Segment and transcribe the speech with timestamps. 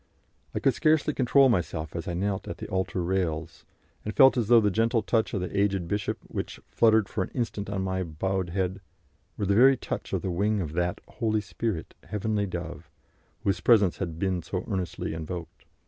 [0.55, 3.65] I could scarcely control myself as I knelt at the altar rails,
[4.03, 7.29] and felt as though the gentle touch of the aged bishop, which fluttered for an
[7.35, 8.81] instant on my bowed head,
[9.37, 12.89] were the very touch of the wing of that "Holy Spirit, heavenly Dove,"
[13.43, 15.65] whose presence had been so earnestly invoked.